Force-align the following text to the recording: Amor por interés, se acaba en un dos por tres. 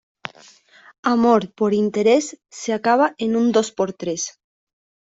Amor 1.13 1.41
por 1.57 1.71
interés, 1.83 2.39
se 2.49 2.73
acaba 2.73 3.13
en 3.19 3.35
un 3.35 3.51
dos 3.51 3.71
por 3.71 3.93
tres. 3.93 4.39